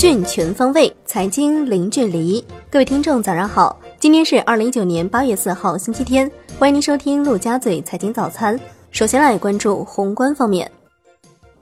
[0.00, 2.42] 讯全方位，财经零距离。
[2.70, 3.78] 各位听众，早上好！
[3.98, 6.32] 今天是二零一九年八月四号，星期天。
[6.58, 8.58] 欢迎您收听陆家嘴财经早餐。
[8.92, 10.72] 首先来关注宏观方面，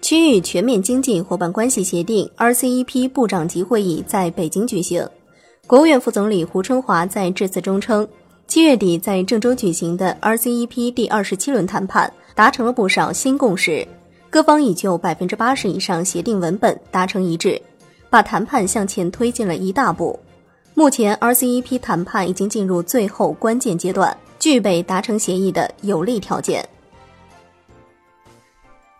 [0.00, 5.06] 区域全面经济伙伴关系协定 （RCEP） 部长级会议在北京举行。
[5.66, 8.08] 国务院副总理胡春华在致辞中称，
[8.46, 13.86] 七月底在郑州举行的 RCEP 第二十七轮谈判达成了不少新共识，
[14.30, 17.60] 各方已就百分之八十以上协定文本达成一致。
[18.12, 20.20] 把谈判向前推进了一大步。
[20.74, 26.62] 目前，RCEP 谈判已经进入最后关键阶段，具备达成协议的有利条件。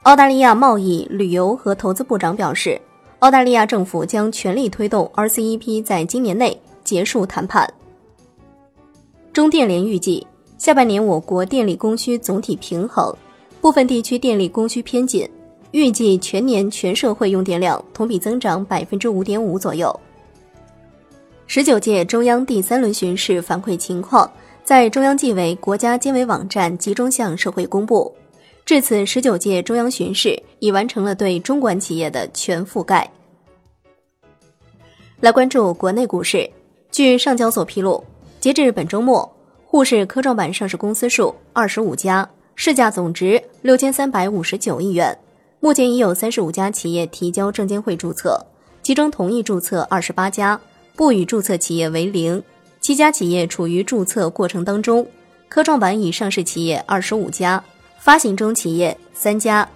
[0.04, 2.80] 澳大利亚贸易、旅游和投资部长表示，
[3.18, 7.70] 澳大利亚政府将全力推动 RCEP 在今年内结束谈判。
[9.30, 10.26] 中电联预计，
[10.56, 13.14] 下半年我国电力供需总体平衡，
[13.60, 15.28] 部分地区电力供需偏紧。
[15.72, 19.98] 预计全年全社会用电量同比增长百分之五点五左右。
[21.47, 24.30] 十九届中央第三轮巡视反馈情况
[24.64, 28.14] 在中央纪委国家监委网站集中向社会公布。
[28.64, 33.10] 至此，十九届中央巡视已完成了对中管企业的全覆盖。
[35.20, 36.48] 来关注国内股市，
[36.91, 38.02] 据上交所披露，
[38.41, 39.30] 截至本周末，
[39.66, 45.19] 沪市科创板上市公司数二十五家，市价总值六千三百五十九亿元。
[45.64, 48.44] 目前已有三十五家企业提交证监会注册，
[48.82, 50.60] 其中同意注册二十八家，
[50.96, 52.42] 不予注册企业为零，
[52.80, 55.06] 七家企业处于注册过程当中。
[55.48, 57.62] 科创板已上市企业二十五家，
[58.00, 59.69] 发行中企业三家。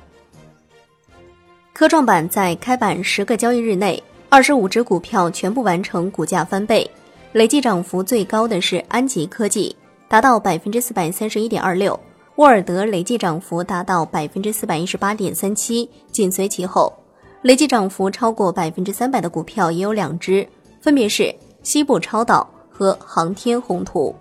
[1.73, 6.91] 科创板在开板十个交易日内，二十五只股票全部完成股价翻倍，
[7.31, 9.77] 累计涨幅最高的是安吉科技，
[10.09, 11.97] 达到百分之四百三十一点二六。
[12.37, 16.93] 沃尔德累计涨幅达到百分之四百一十八点三七，紧随其后，
[17.41, 20.47] 累计涨幅超过百分之三百的股票也有两只，
[20.79, 24.15] 分别是西部超导和航天宏图。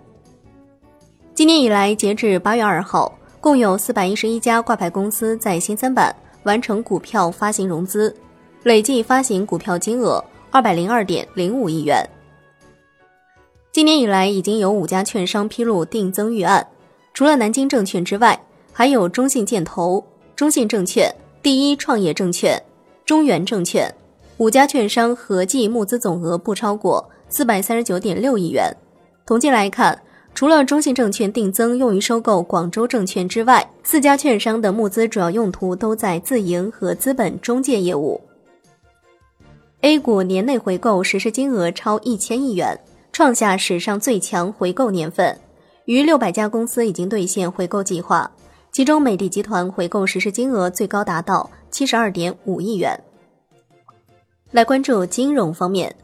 [1.34, 6.14] 今年以来，截至八月二号，共有四百一十一家挂牌公司在新三板
[6.44, 8.16] 完成股票发行融资，
[8.62, 12.02] 累计发行股票金额二百零二点零五亿元。
[13.72, 16.66] 今年以来，已经有五家券商披露定增预案。
[17.16, 18.38] 除了南京证券之外，
[18.74, 20.04] 还有中信建投、
[20.36, 21.10] 中信证券、
[21.42, 22.62] 第一创业证券、
[23.06, 23.90] 中原证券
[24.36, 28.70] 五家券商合计募资总额不超过四百三十九点六亿元。
[29.24, 29.98] 统计来看，
[30.34, 38.20] 除了中信证券定增用于收购广州证券之外，四家券商的募资主要用途都在自营和资本中介业务。
[39.80, 42.78] A 股年内回购实施金额超一千亿元，
[43.10, 45.34] 创下史上最强回购年份。
[45.86, 48.28] 逾六百家公司已经兑现回购计划，
[48.72, 53.00] 其中美的集团回购实施金额最高达到七十二点五亿元。
[54.50, 55.94] 来关注金融方面，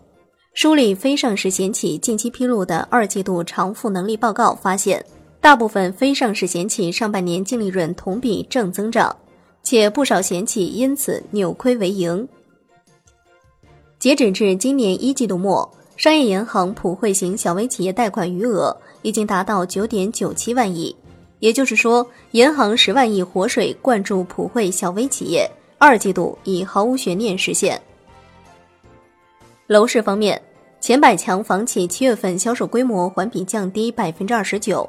[0.54, 5.04] 梳理非上市险企近期披露的二季度偿付能力报告发现，
[5.41, 9.16] 大部分非上市险企上半年净利润同比正增长，
[9.64, 12.28] 且不少险企因此扭亏为盈。
[13.99, 18.76] 截止至今年一季度末，商业银行普惠型小微企业贷款余额。
[19.02, 20.94] 已经达到九点九七万亿，
[21.40, 25.48] 也就是说，银行十万亿活水灌注普惠小微企业，
[25.78, 27.80] 二季度已毫无悬念实现。
[29.66, 30.40] 楼市方面，
[30.80, 34.88] 前百强房企七月份销售规模环比降低百分之二十九，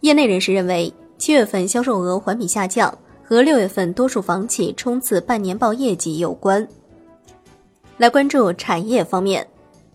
[0.00, 6.66] 业内人士认为，七月份销售额环比下降和六月份多数房企冲刺半年报业绩有关。
[7.96, 9.46] 来关注产业方面，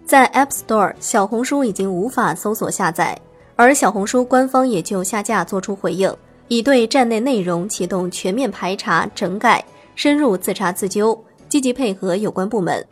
[0.06, 3.18] 在 App Store，小红书已经无法搜索下载。
[3.56, 6.12] 而小红书官方也就下架做出回应，
[6.48, 9.64] 已对站内内容启动全面排查整改，
[9.96, 12.86] 深入自查自纠，积极配合有关部门。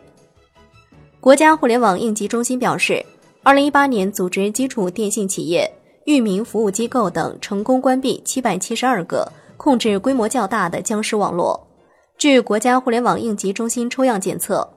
[1.20, 3.04] 国家互联网应急中心表示，
[3.44, 5.72] 二零一八年组织基础电信企业、
[6.06, 9.28] 域名服务机构等成功关闭七百七十二个
[9.58, 11.68] 控制规模较大的僵尸网络。
[12.20, 14.68] 据国家互联网应急中心抽样检测，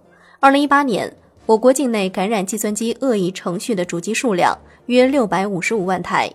[0.41, 1.15] 二零一八年
[1.45, 4.57] 我国境内感染计算机恶意程序的主机数量。
[4.87, 6.31] 约六百五十五万台，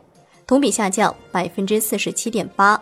[0.47, 2.81] 同比下降百分之四十七点八。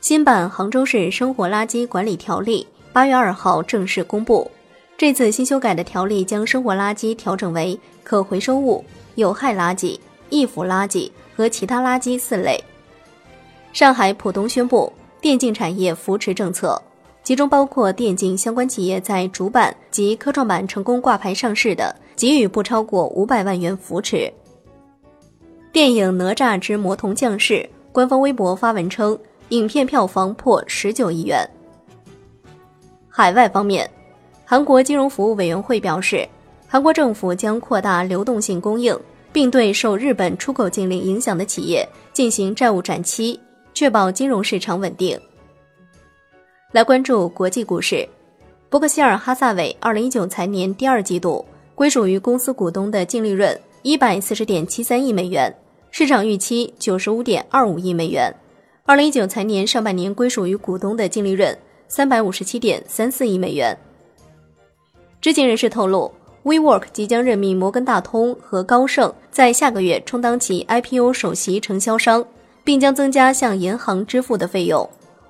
[0.00, 4.50] 新版《杭州市生活垃圾管理条例》八月二号正式公布。
[4.98, 8.84] 这次新修改的条例将生活垃圾调整为可回收物、
[9.14, 9.98] 有害垃圾、
[10.28, 12.62] 易腐垃圾和其他垃圾四类。
[13.72, 16.82] 上海浦东宣布电竞产业扶持政策，
[17.22, 21.94] 其中包括电竞相关企业在主板及科创板成功挂牌上市的。
[22.20, 24.30] 给予不超过五百万元扶持。
[25.72, 27.54] 电影《哪吒之魔童降世》
[27.92, 29.18] 官方微博发文称，
[29.48, 31.48] 影片票房破十九亿元。
[33.08, 33.90] 海外方面，
[34.44, 36.28] 韩国金融服务委员会表示，
[36.68, 38.94] 韩国政府将扩大流动性供应，
[39.32, 43.40] 并对受日本出口禁令影响的企业进行债务展期，
[43.72, 45.18] 确保金融市场稳定。
[46.70, 48.06] 来关注国际股市，
[48.68, 51.42] 伯克希尔哈萨韦二零一九财年第二季度
[51.80, 55.50] 归属于公司股东的净利润一百四十点七三亿美元，
[55.90, 58.30] 市场预期九十五点二五亿美元。
[58.84, 61.56] 二零一九财年上半年归属于股东的净利润
[61.88, 63.74] 三百五十七点三四亿美元。
[65.22, 66.12] 知情人士透露
[66.44, 72.22] ，WeWork 即将任命摩根大通和高盛在下个月充当其 IPO 首席承销商，
[72.62, 74.86] 并将增加向银行支付的费用。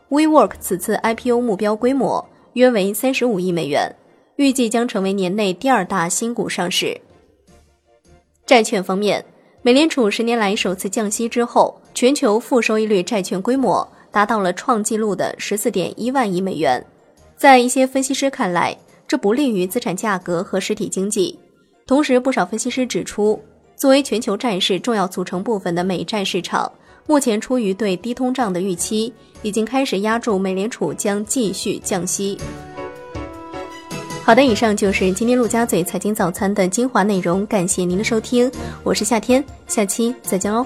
[0.08, 3.94] WeWork 此次 IPO 目标规模约为三十五亿美元，
[4.40, 6.98] 预计将成为年内第二大新股上市。
[8.46, 9.22] 债券方面，
[9.60, 16.82] 美联储十年来首次降息之后，全球负收益率债券规模达到了创纪录的十四点一万亿美元。
[17.36, 18.74] 在一些分析师看来，
[19.06, 21.38] 这不利于资产价格和实体经济。
[21.86, 23.38] 同时，不少分析师指出，
[23.76, 26.72] 作为全球债市重要组成部分的美债市场，
[27.06, 29.12] 目前出于对低通胀的预期，
[29.42, 32.38] 已经开始压住美联储将继续降息。
[34.30, 38.48] 好的，以上就是今天陆家嘴财经早餐的精华内容，感谢您的收听，
[38.84, 40.64] 我是夏天，下期再见喽。